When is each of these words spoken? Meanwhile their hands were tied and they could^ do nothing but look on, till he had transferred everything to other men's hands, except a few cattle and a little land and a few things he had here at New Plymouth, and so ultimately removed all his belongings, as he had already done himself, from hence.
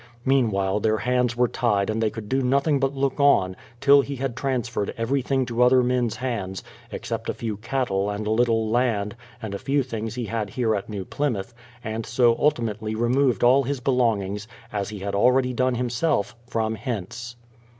Meanwhile 0.25 0.79
their 0.79 0.97
hands 0.97 1.37
were 1.37 1.47
tied 1.47 1.91
and 1.91 2.01
they 2.01 2.09
could^ 2.09 2.27
do 2.27 2.41
nothing 2.41 2.79
but 2.79 2.95
look 2.95 3.19
on, 3.19 3.55
till 3.79 4.01
he 4.01 4.15
had 4.15 4.35
transferred 4.35 4.91
everything 4.97 5.45
to 5.45 5.61
other 5.61 5.83
men's 5.83 6.15
hands, 6.15 6.63
except 6.91 7.29
a 7.29 7.35
few 7.35 7.55
cattle 7.57 8.09
and 8.09 8.25
a 8.25 8.31
little 8.31 8.67
land 8.67 9.15
and 9.43 9.53
a 9.53 9.59
few 9.59 9.83
things 9.83 10.15
he 10.15 10.25
had 10.25 10.49
here 10.49 10.73
at 10.75 10.89
New 10.89 11.05
Plymouth, 11.05 11.53
and 11.83 12.03
so 12.03 12.35
ultimately 12.39 12.95
removed 12.95 13.43
all 13.43 13.61
his 13.61 13.79
belongings, 13.79 14.47
as 14.73 14.89
he 14.89 14.97
had 14.97 15.13
already 15.13 15.53
done 15.53 15.75
himself, 15.75 16.35
from 16.47 16.73
hence. 16.73 17.35